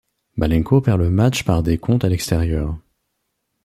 Malenko 0.35 0.81
perd 0.81 0.99
le 0.99 1.11
match 1.11 1.43
par 1.43 1.61
décompte 1.61 2.05
à 2.05 2.09
l'extérieur. 2.09 2.75